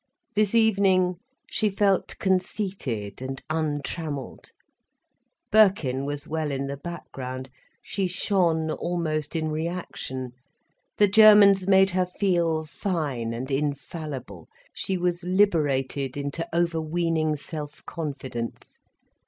This 0.33 0.55
evening 0.55 1.17
she 1.51 1.69
felt 1.69 2.17
conceited 2.17 3.21
and 3.21 3.39
untrammelled. 3.51 4.49
Birkin 5.51 6.05
was 6.05 6.27
well 6.27 6.49
in 6.49 6.65
the 6.65 6.75
background, 6.77 7.51
she 7.83 8.07
shone 8.07 8.71
almost 8.71 9.35
in 9.35 9.51
reaction, 9.51 10.31
the 10.97 11.07
Germans 11.07 11.67
made 11.67 11.91
her 11.91 12.07
feel 12.07 12.63
fine 12.63 13.31
and 13.31 13.51
infallible, 13.51 14.47
she 14.73 14.97
was 14.97 15.23
liberated 15.23 16.17
into 16.17 16.49
overweening 16.51 17.35
self 17.35 17.85
confidence. 17.85 18.79